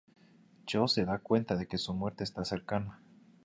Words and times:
Joe 0.67 0.87
se 0.87 1.05
da 1.05 1.19
cuenta 1.19 1.55
de 1.55 1.67
que 1.67 1.77
su 1.77 1.93
muerte 1.93 2.23
está 2.23 2.43
cercana. 2.43 2.99